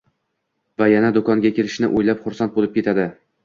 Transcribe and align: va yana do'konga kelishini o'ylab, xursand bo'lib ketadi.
va 0.83 0.87
yana 0.93 1.11
do'konga 1.19 1.53
kelishini 1.59 1.93
o'ylab, 2.01 2.27
xursand 2.27 2.59
bo'lib 2.61 2.77
ketadi. 2.83 3.11